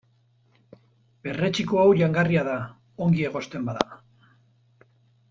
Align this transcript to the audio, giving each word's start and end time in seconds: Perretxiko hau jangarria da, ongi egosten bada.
Perretxiko 1.27 1.77
hau 1.81 1.91
jangarria 2.01 2.45
da, 2.49 2.55
ongi 3.09 3.29
egosten 3.29 3.69
bada. 3.71 3.89